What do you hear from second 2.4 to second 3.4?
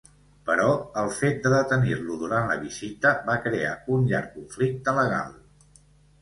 la visita va